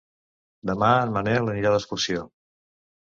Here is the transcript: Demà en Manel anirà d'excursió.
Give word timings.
Demà 0.69 0.87
en 1.01 1.13
Manel 1.17 1.51
anirà 1.53 1.73
d'excursió. 1.75 2.25